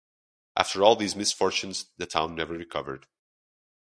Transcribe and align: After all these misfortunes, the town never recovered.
After 0.57 0.81
all 0.83 0.95
these 0.95 1.15
misfortunes, 1.15 1.85
the 1.97 2.07
town 2.07 2.33
never 2.33 2.55
recovered. 2.55 3.05